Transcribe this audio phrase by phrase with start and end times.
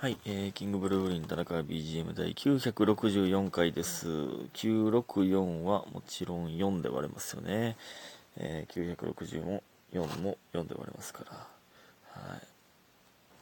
[0.00, 4.06] はい、えー、キングブルーリン田中 BGM 第964回です。
[4.06, 7.76] 964はもちろん4で割れますよね。
[8.36, 12.22] えー、960も4も4で割れますから。
[12.30, 12.42] はい。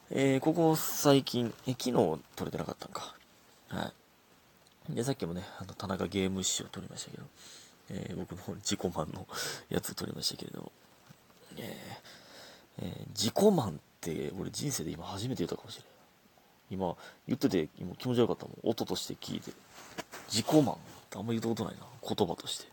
[0.09, 1.91] えー、ここ最近、え、昨日
[2.35, 3.13] 撮れてなかったんか。
[3.67, 3.91] は
[4.89, 4.95] い。
[4.95, 7.23] で、さっきもね、あの、田中ゲーム誌を撮りましたけど、
[7.91, 9.27] えー、僕の自己満の
[9.69, 10.71] やつ撮りましたけれど、
[11.57, 15.96] えー、えー自己満って俺人生で今初めて言ったかもしれない。
[16.69, 16.95] 今
[17.27, 18.57] 言ってて今気持ち悪かったもん。
[18.63, 19.51] 音として聞いて。
[20.29, 20.73] 自己満。
[20.73, 20.77] っ
[21.09, 21.81] てあんま言ったことないな。
[22.01, 22.67] 言葉として。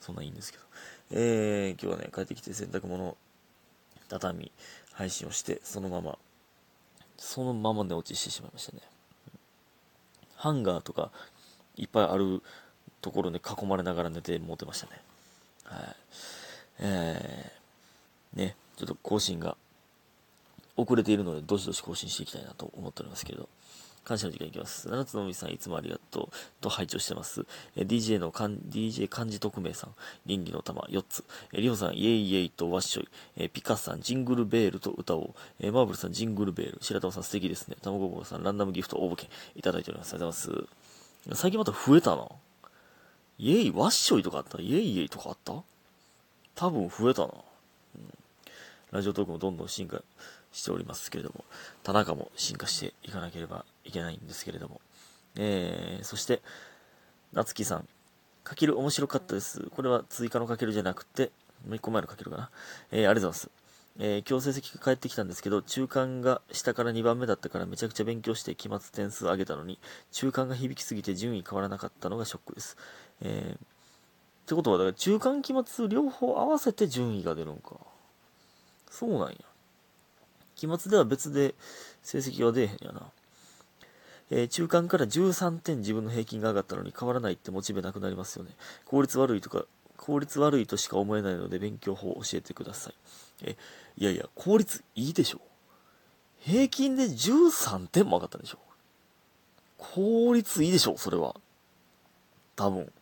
[0.00, 0.64] そんないいんですけど。
[1.10, 3.16] えー、今日はね帰ってきて洗濯物
[4.08, 4.52] 畳
[4.92, 6.18] 配信をしてそのまま
[7.16, 8.82] そのまま寝落ちしてしまいましたね。
[10.36, 11.10] ハンガーとか
[11.76, 12.42] いっぱいある
[13.00, 15.00] ところで囲まれながら寝て持ってましたね。
[15.64, 15.96] はい。
[16.80, 19.56] えー、ねちょっと更新が
[20.78, 23.48] 遅れているので、どしどし更新していきたいなと思っておりますけれど、
[24.04, 24.88] 感謝の時間いきます。
[24.88, 26.36] 七つのみさん、いつもありがとう。
[26.62, 27.44] と拝聴してます。
[27.76, 31.24] え DJ のかん、DJ 漢字特命さん、倫理の玉4つ。
[31.52, 33.08] えリオさん、イエイイエイとワッショイ。
[33.36, 35.34] えピカさん、ジングルベールと歌おう。
[35.60, 36.78] えマーブルさん、ジングルベール。
[36.80, 37.76] 白玉さん、素敵ですね。
[37.82, 40.14] たまごぼうさん、ランダムギフト応募券いただいております。
[40.14, 40.62] ありがとうござい
[41.30, 41.40] ます。
[41.42, 42.28] 最近また増えたな。
[43.40, 44.58] イエイ、ワッショイとかあった？
[44.62, 45.52] イエイイエイとかあった？
[46.54, 47.34] 多分増えたな。
[47.96, 48.14] うん
[48.90, 50.02] ラジオトークもどんどん進化
[50.52, 51.44] しておりますけれども、
[51.82, 54.80] 田中も進化していかなければいけないんですけれども、
[55.36, 56.42] えー、そして、
[57.32, 57.88] 夏木さん、
[58.44, 59.62] かける面白かったです。
[59.70, 61.30] これは追加のかけるじゃなくて、
[61.66, 62.50] もう一個前のかけるかな。
[62.90, 63.50] えー、ありがとうございます。
[64.00, 69.78] えー、今日成績が返ってきたんですけど、中間が下から2番目だったからめちゃくちゃ勉強して期末点数上げたのに、
[70.12, 72.76] 中間が響きすぎて順位変わらなかったのがショックです。
[73.22, 73.58] えー、っ
[74.46, 77.76] てことは、だから中間期末両方合わせて順位が出るんか。
[78.88, 79.36] そうなんや。
[80.58, 81.54] 期末では別で
[82.02, 83.02] 成績は出えへんやな。
[84.30, 88.50] えー中間から13点自分の平均が上がったのに変わらないってモチベなくなりますよね。
[88.84, 89.64] 効率悪いとか、
[89.96, 92.94] 効率悪いとしか思えないので勉強法を教えてください。
[93.44, 93.56] え、
[93.96, 95.40] いやいや、効率いいでしょ。
[96.40, 98.58] 平均で13点も上がったんでしょ。
[99.78, 101.36] 効率いいでしょ、それは。
[102.56, 102.92] 多分。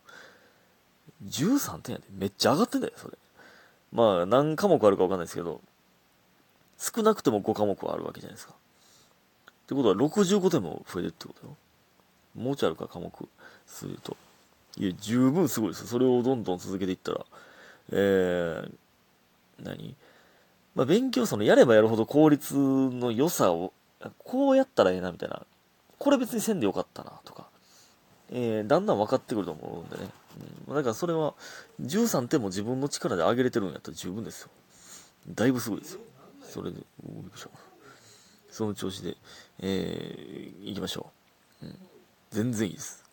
[1.25, 2.05] 13点やで。
[2.11, 3.17] めっちゃ上がってんだよ、それ。
[3.91, 5.61] まあ、何科目あるかわかんないですけど、
[6.77, 8.53] 少なくても5科目はあるわけじゃないですか。
[8.53, 11.55] ってことは65点も増えてるってことよ。
[12.35, 13.11] もうちょいあるか科目
[13.65, 14.15] 数と。
[14.77, 15.87] いや、十分すごいですよ。
[15.87, 17.25] それをどんどん続けていったら、
[17.91, 18.71] えー、
[19.63, 19.95] 何？
[20.75, 23.73] まあ、勉強そのやればやるほど効率の良さを、
[24.19, 25.41] こうやったらええなみたいな。
[25.97, 27.47] これ別にせんでよかったなとか、
[28.31, 30.11] えー、だんだん分かってくると思うんでね。
[30.67, 31.33] うん、だからそれは、
[31.81, 34.49] 13点も自分の力で上げれてるんやったら十分ですよ。
[35.33, 36.01] だいぶすごいですよ。
[36.57, 37.49] それで、おびっくした
[38.49, 39.15] その調子で、
[39.59, 41.11] えー、行きましょ
[41.61, 41.67] う。
[41.67, 41.75] うん。
[42.31, 43.05] 全然いいです。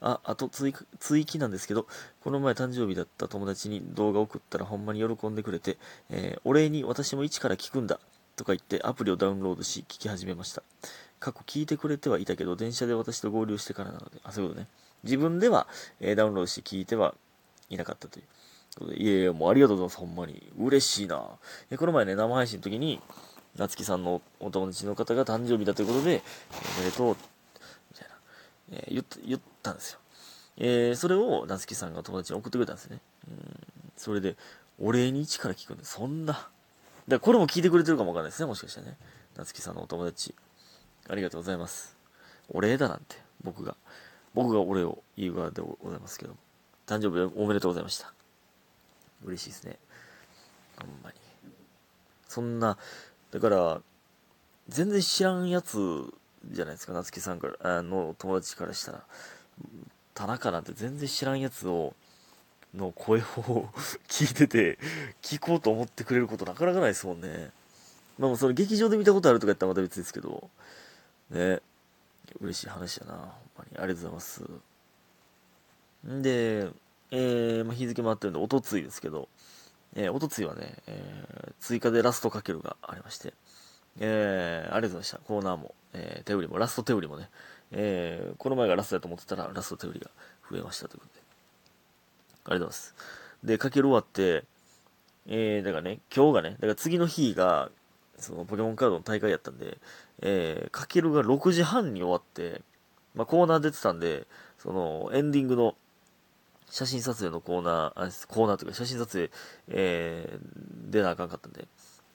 [0.00, 1.86] あ、あと追、追記なんですけど、
[2.22, 5.76] この前誕生日だった友達に動画送ったらほんまに喜んでくれて、
[6.08, 8.00] えーお礼に私も一から聞くんだ
[8.34, 10.62] とか言ってアプリをダウンロードし聞き始めました。
[11.20, 14.68] 過去聞いてくれてはいたけど、電車で私と合流してからなので、あ、そういうことね。
[15.04, 15.66] 自分では、
[16.00, 17.14] えーダウンロードして聞いては
[17.70, 18.24] いなかったという
[18.76, 19.02] ことで。
[19.02, 20.52] いやいや、もうありがとうございます、ほんまに。
[20.58, 21.24] 嬉しいな。
[21.70, 23.00] えこの前ね、生配信の時に、
[23.56, 26.22] 夏木さんのお友達の方が誕生日だということで、
[26.78, 27.16] おめでとう、
[27.92, 28.14] みたいな、
[28.72, 29.98] えー言った、言ったんですよ。
[30.58, 33.00] えーそれを夏木さんが友達に送ってくれたんですね。
[33.28, 33.60] うん。
[33.96, 34.36] それで、
[34.78, 36.48] お礼に一から聞くんで、そんな。
[37.08, 38.96] だこれも聞いてくれてるかもわかんないですね、もしかしたらね。
[39.36, 40.34] 夏木さんのお友達。
[41.08, 41.96] ありがとうございます。
[42.50, 43.76] お礼だなんて、僕が。
[44.34, 46.38] 僕がお礼を言う側でございますけども。
[46.86, 48.12] 誕生日おめでとうございました。
[49.24, 49.78] 嬉しいですね。
[50.80, 51.16] ほんまに。
[52.28, 52.78] そんな、
[53.30, 53.80] だから、
[54.68, 55.76] 全然知らんやつ
[56.50, 59.04] じゃないですか、夏木さんから、あの友達からしたら。
[60.14, 61.94] 田中なんて全然知らんやつを、
[62.74, 63.22] の声を
[64.08, 64.78] 聞いてて、
[65.22, 67.50] 聞こうと思ってくれることなかなかないですもんね。
[68.18, 70.50] まあそれ劇場で見たことあるとかやったらまた別ですけど、
[71.30, 71.60] ね。
[72.40, 73.12] 嬉しい話やな。
[73.14, 73.28] ほん
[73.58, 73.78] まに。
[73.78, 74.44] ありがとうございます。
[76.06, 76.70] んで、
[77.10, 79.28] えー、まあ、日付もあってるんで、おとついですけど、
[79.94, 83.34] えー、おとついはね、えー、追加でラストかけるがありまして、
[83.98, 85.18] えー、ありがとうございました。
[85.18, 87.30] コーナーも、えー、手売りも、ラスト手売りもね、
[87.72, 90.10] えー、この前がラストだと思ってたら、ラスト手売りが
[90.50, 91.20] 増えましたということで。
[91.20, 92.94] ありがとうございます。
[93.44, 94.44] で、かける終わって、
[95.28, 97.70] えー、だからね、今日がね、だから次の日が、
[98.18, 99.78] そのポケモンカードの大会やったんで、
[100.22, 102.62] えー、かけるが6時半に終わって、
[103.14, 104.26] まあ、コーナー出てたんで、
[104.58, 105.74] その、エンディングの
[106.70, 109.30] 写真撮影のコーナー、あコーナーというか写真撮影、
[109.68, 111.68] えー、出なあかんかったんで、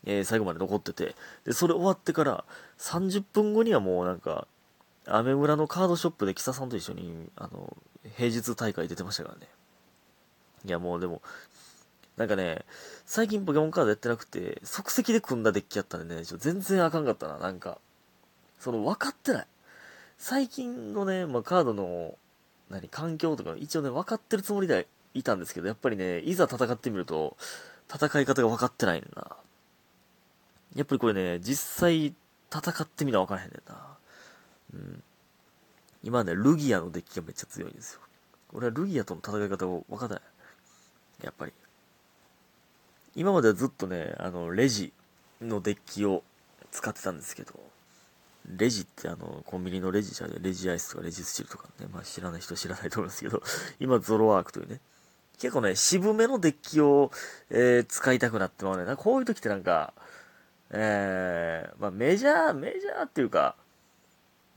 [0.05, 1.15] えー、最後まで残ってて、
[1.45, 2.43] で、それ終わってから
[2.79, 4.47] 30分後にはもうなんか、
[5.07, 7.75] アメ村のカードショップでキサさんと一緒に、あの、
[8.15, 9.47] 平日大会出てましたからね。
[10.65, 11.21] いやもうでも、
[12.17, 12.65] なんかね、
[13.05, 17.79] 最近ポケモンカードやってなくて、即席で組んだデッキやったんでね、ちょ全然あかんかったな、なんか。
[18.59, 19.47] その分かってない。
[20.17, 22.15] 最近のね、まあ、カードの、
[22.71, 27.37] 何、環境とか一応ね、分かってるつもりでいたんですけど、やっぱりね、いざ戦ってみると、
[27.93, 29.35] 戦い方が分かってないんな。
[30.75, 32.15] やっぱりこれね、実際
[32.49, 33.97] 戦ってみな分からへんねんな。
[34.73, 35.03] うん。
[36.03, 37.99] 今ね、ルギアのデッキがめっちゃ強いんですよ。
[38.53, 40.21] 俺はルギアとの戦い方を分かんない。
[41.23, 41.53] やっぱり。
[43.15, 44.93] 今まではずっとね、あの、レジ
[45.41, 46.23] のデッキを
[46.71, 47.53] 使ってたんですけど、
[48.47, 53.41] レジってあの、コンビニのレジじゃレジアイスとかレジスチルとかね、まあ知らない人知らないと思うんですけど、
[53.79, 54.79] 今ゾロワークというね、
[55.39, 57.11] 結構ね、渋めのデッキを、
[57.49, 58.85] えー、使いたくなってまうね。
[58.85, 59.93] なこういう時ってなんか、
[60.71, 63.55] えー、まあメジャー、メジャーっていうか、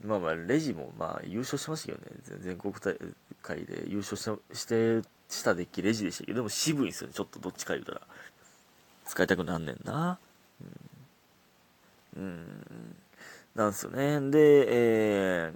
[0.03, 2.97] まあまあ、レジもまあ優勝しましたけどね、全国大
[3.41, 4.23] 会で優勝し
[4.53, 8.01] して、したデッキレジでしたけど、でも渋いんですよね、ちょっとどっちか言うたら。
[9.05, 10.19] 使いたくなんねんな。
[12.15, 12.23] うん。
[12.23, 12.95] うん
[13.55, 14.19] なんですよね。
[14.31, 15.53] で、え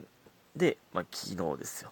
[0.55, 1.91] ー、で、まあ、昨日ですよ。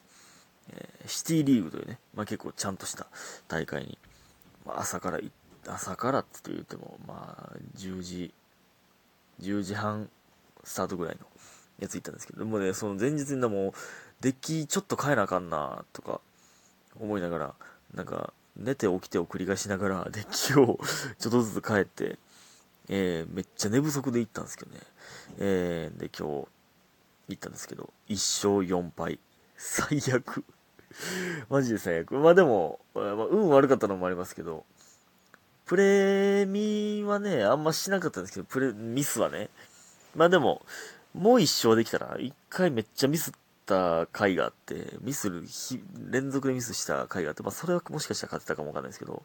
[0.74, 3.08] えー、シティリーグというね、まあ、結構ちゃんとした
[3.48, 3.98] 大会に、
[4.66, 5.20] まあ、朝から、
[5.68, 8.34] 朝からって言っても、まあ、10時、
[9.42, 10.10] 10時半
[10.64, 11.26] スタートぐらいの
[11.80, 13.74] やつ行ったんですけど、でもね、その前日にでも、
[14.22, 16.22] デッキちょっと変えなあかんな、とか、
[17.00, 17.56] 思いながら、
[17.94, 20.80] なんか、寝て起きてを繰り返しながら、デッキを
[21.20, 22.18] ちょっとずつ変えて、
[22.90, 24.80] えー、めっちゃ寝不足で行ったんですけどね。
[25.40, 26.48] えー、で、今日、
[27.30, 28.14] 行ったんですけど、1
[28.60, 29.20] 勝4敗。
[29.58, 30.46] 最悪。
[31.50, 32.16] マジで最悪。
[32.16, 34.66] まあでも、まあ、運悪かったのもありますけど、
[35.66, 39.50] プレミはね、あんましなかったんですけど、プレ、ミスはね。
[40.16, 40.66] まあでも、
[41.14, 43.34] もう一勝できたら、一回めっちゃミスっ
[43.66, 45.44] た回があって、ミスる、
[46.10, 49.24] 連続でミスした回があって、まあそれはもしかしたら勝てたかもわかんないですけど、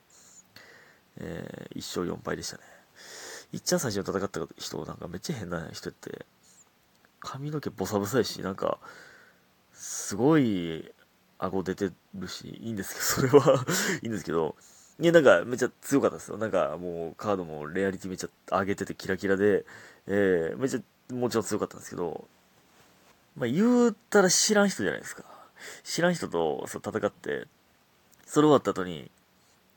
[1.19, 2.63] えー、1勝4敗でしたね。
[3.53, 6.25] いっちゃん最初に戦った人、なんかめっちゃ変な人って、
[7.21, 8.79] 髪の毛ボサボサやし、なんか、
[9.75, 10.91] すごい
[11.39, 13.65] 顎出てるし、いいんですけど、 それは
[14.03, 14.57] いいんですけど、
[15.01, 16.39] いや、なんかめっちゃ強かったですよ。
[16.39, 19.65] なんかもうカードもレアリティめっちゃ上げててキラキラで、
[20.07, 22.29] えー、めっちゃもちろん強かったんですけど、
[23.37, 25.25] まあ言うたら知らん人じゃないですか。
[25.83, 27.47] 知らん人とそう戦って、
[28.27, 29.11] それ終わった後に、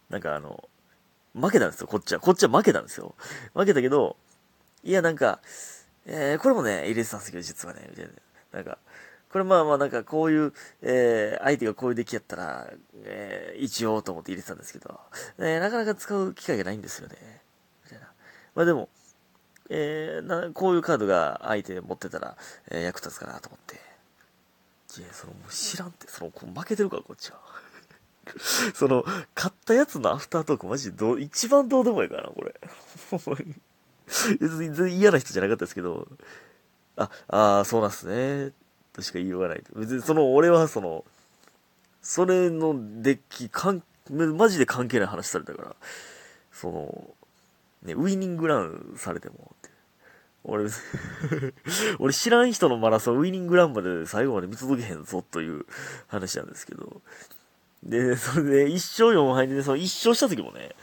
[0.10, 0.70] なんかあの、
[1.36, 2.20] 負けたんですよ、こっちは。
[2.20, 3.16] こっちは負けたんですよ。
[3.54, 4.16] 負けたけど、
[4.84, 5.40] いや、なんか、
[6.06, 8.12] えー、これもね、入れてたんですけど、実はね、みたいな。
[8.54, 8.78] なんか、
[9.30, 12.72] これまあまあなんかこういう、えー、相手がこういう出来やったら、
[13.04, 14.98] えー、一応と思って入れてたんですけど、
[15.40, 17.18] えー、なかなか使う機会がないんですよね。
[17.84, 18.08] みたいな。
[18.56, 18.88] まあでも、
[19.70, 22.38] えー、なこういうカードが相手持ってたら、
[22.72, 23.76] えー、役立つかなと思って。
[25.02, 27.40] いや、その、知らんって、その、負けてるから、こっちは。
[28.74, 32.56] その、買ったやつのアフタートークマジでどう、一番どうでもいいかな、これ。
[34.40, 36.08] 別に全然嫌な人じゃなかったですけど、
[36.98, 38.52] あ、ああ、そうなんすね。
[38.94, 39.64] としか言いようがない。
[39.76, 41.04] 別にその、俺はその、
[42.02, 45.76] それのデッキ、かん、マジで関係ない話されたから、
[46.52, 47.10] その、
[47.84, 49.56] ね、ウイニングランされても、
[50.44, 50.66] 俺、
[52.00, 55.66] 俺知らん人のマラソンウイニングランまで最後まで見届けへんぞという
[56.08, 57.02] 話なんですけど、
[57.86, 60.76] で、 それで、一勝四敗で、その一勝した時もね、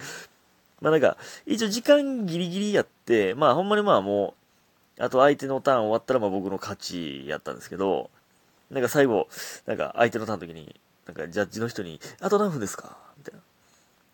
[0.81, 1.17] まあなんか、
[1.47, 4.35] 一応時間ギリギリやって、まあほんまにまあも
[4.99, 8.11] う、あと相手のターン終わったらまあ僕の勝ちやったんですけど、
[8.71, 9.29] なんか最後、
[9.67, 12.97] なんか相手のターンの時に、なんかジャッジの人に、あと何分ですか？
[13.19, 13.41] みたいな。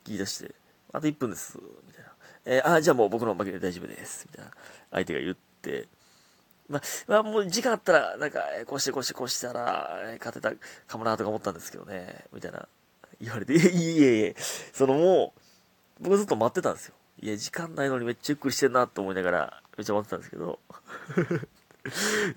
[0.04, 0.54] 聞き出して、
[0.92, 1.58] あと1分です。
[1.86, 2.10] みたいな。
[2.46, 4.26] えー、あ、じゃあもう僕の負けで大丈夫です。
[4.30, 4.50] みたいな。
[4.92, 5.86] 相手が言って、
[6.68, 10.52] まあ、まあ、もう時間あったら、なんか、こうしてこうしてこうしたら、勝てた
[10.86, 12.68] かもなとか思ったんですけどね、みたいな。
[13.20, 14.36] 言われて、いえいえいえ、
[14.72, 15.34] そのも
[16.00, 16.94] う、僕ずっと待ってたんですよ。
[17.20, 20.60] いや、時間ないのにめっちゃゆっくりしてんなと思いながら、めっちゃ待ってたんですけど、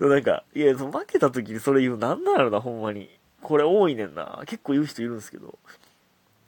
[0.00, 3.10] なんか、いや、その負けた時にそれ言うなんなんやろな、ほんまに。
[3.42, 4.42] これ多いねんな。
[4.46, 5.58] 結構言う人いるんですけど、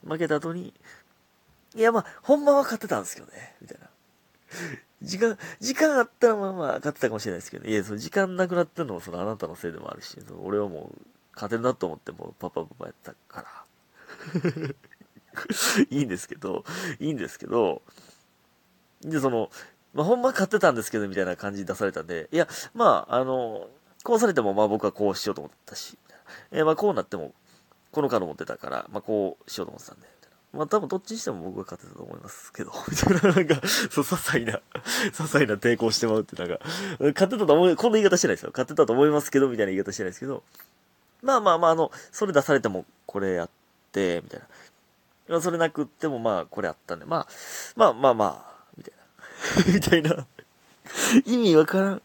[0.06, 0.74] 負けた後に、
[1.74, 3.88] いや、まあ、ほんまは勝ってたんですけどね、みたいな。
[5.02, 11.00] 時間、時間あったらまあまあ勝ってたかもしれないですけど、ねいや、その時間なくなってるのもそのあなたのせいでもあるし、その俺はもう
[11.34, 13.63] 勝てるなと思ってもうパパパパやったから、
[15.90, 16.64] いいんですけど、
[17.00, 17.82] いいんですけど、
[19.02, 19.50] で、その、
[19.92, 23.68] まあ、ほんま買ってたんですけど、みたいな感じに出されたんで、いや、まあ、あの、
[24.04, 25.98] こうされても、まあ僕はこうしようと思ったし、
[26.52, 27.32] えー、まあこうなっても、
[27.90, 30.06] このカード持ってたから、まあこうしようと思ってたんで、
[30.52, 36.60] まあ多分どっちにしても僕が勝てたと思いますけど、 みたいな、なんか、そう、些細な、些細な抵抗してまうって、なんか、
[36.98, 38.50] 勝てたと思い、こんな言い方してないですよ。
[38.52, 40.42] 勝てたと思いますけど、みたいな言い方してないですけど、
[41.22, 43.63] まあまあまあ、あの、それ出されてもこれやって、
[44.22, 44.46] みたいな。
[45.28, 47.26] まあ、それなくってもまあ、これあったんで、まあ、
[47.76, 49.72] まあまあまあ、みたいな。
[49.74, 50.26] みたいな。
[51.24, 52.02] 意味わからん、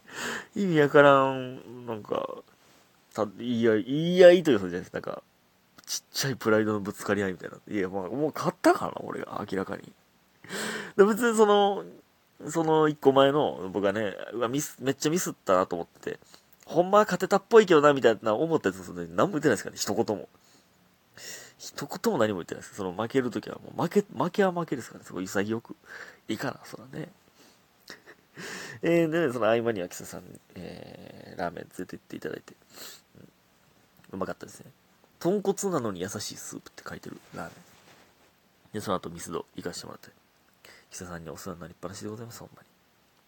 [0.56, 2.28] 意味わからん、なんか、
[3.14, 4.96] た、言い合い、言い合いというじゃないですか。
[4.96, 5.22] なんか、
[5.86, 7.56] ちっちゃいプライドのぶつかり合いみたいな。
[7.68, 9.82] いや、まあ、もう勝ったかな、俺が、明らかに。
[10.96, 11.84] で別にその、
[12.48, 16.20] その一個前の、僕はね、うわ、ミス、めっちゃミスったなと思ってて、
[16.64, 20.28] ほんまは勝てたっぽいけどな、みたいな思ったやつですね、何も言ってないですからね、一言も。
[21.60, 22.74] 一言も何も言ってないです。
[22.74, 25.76] その負けるときはもう負け、負けは負けですからね、すごい潔く。
[26.26, 27.12] いいかな、そらね。
[28.80, 32.56] えー、で、その合間にはキサさん、えー、ラーメン連れて行っていただいて、
[33.18, 33.28] うん、
[34.12, 34.72] うまかったですね。
[35.18, 38.72] 豚骨なのに優しいスープって書いてるラーメン。
[38.72, 40.08] で、その後ミスド行かしてもらって、
[40.90, 42.68] キサさんにお世話になりっぱなしでございます、ほんまに。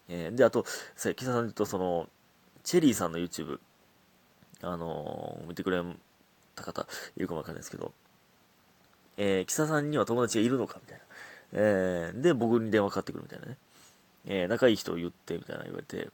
[0.07, 2.09] えー、で、あと、キサさんとその、
[2.63, 3.59] チェリーさんの YouTube、
[4.63, 5.83] あのー、見てくれ
[6.55, 7.93] た方いるかもわかんないですけど、
[9.17, 11.03] えー、キサさんには友達がいるのかみたいな。
[11.53, 13.57] えー、で、僕に電話かかってくるみたいなね。
[14.25, 16.09] えー、仲いい人を言ってみたいな言われて、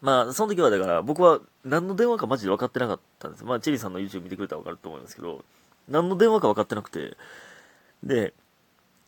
[0.00, 3.44] まあ、その時はだから僕は何の電話かマジで分かってなかったんです。
[3.44, 5.44] まあ、チェリーさんの YouTube 見てくれたら分かると思いますけど、
[5.88, 7.16] 何の電話か分かってなくて、
[8.02, 8.32] で、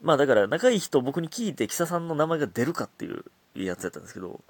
[0.03, 4.41] まあだから仲いい人僕に聞いて、キサさんの名前が出るかっていうやつやったんですけど、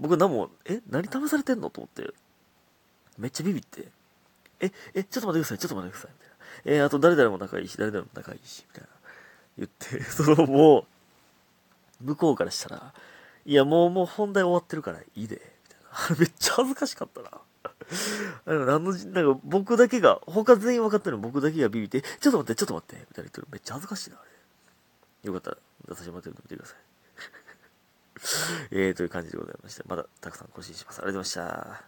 [0.00, 2.12] 僕何も、え何試されてんのと思って、
[3.18, 3.88] めっちゃビビって、
[4.60, 6.19] え、え、ちょっと待ってください、ちょっと待ってください、
[6.64, 8.88] えー、あと誰々も仲いいし、誰々も仲いいし、みたいな。
[9.58, 10.86] 言って、そのも
[12.00, 12.94] う、向こうからしたら、
[13.46, 16.16] いや、もう、もう本題終わってるからいいで、みたいな。
[16.20, 17.30] めっちゃ恥ずかしかったな。
[18.46, 23.48] あの、何の、なんか僕だけが、他全員分かってるの僕だけがビビって、ちょっと待って、ちょっと待って、みたいな言ってる。
[23.50, 25.28] めっちゃ恥ずかしいな、あれ。
[25.28, 25.56] よかったら、
[25.88, 26.78] 出させてもらってみてください。
[28.70, 31.00] えー、という感じでございまして、またたくさん更新します。
[31.00, 31.78] ありがとうございました。